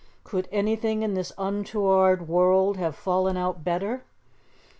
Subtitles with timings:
[0.23, 4.03] Could anything in this untoward world have fallen out better?